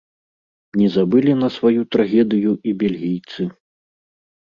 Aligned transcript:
Не 0.81 0.87
забылі 0.95 1.35
на 1.43 1.51
сваю 1.57 1.81
трагедыю 1.99 2.51
і 2.71 2.77
бельгійцы. 2.83 3.41